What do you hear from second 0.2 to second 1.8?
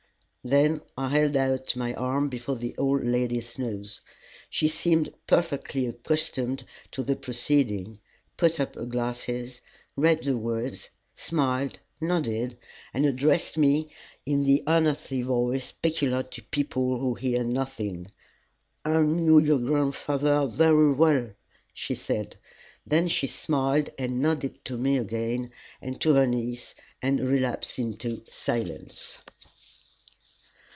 Then I held out